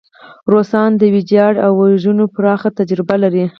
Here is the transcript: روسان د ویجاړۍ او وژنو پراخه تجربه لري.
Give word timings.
روسان 0.53 0.89
د 0.97 1.01
ویجاړۍ 1.13 1.57
او 1.65 1.71
وژنو 1.81 2.25
پراخه 2.35 2.69
تجربه 2.79 3.15
لري. 3.23 3.45